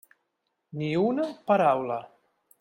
Ni 0.81 0.89
una 1.03 1.27
paraula. 1.51 2.01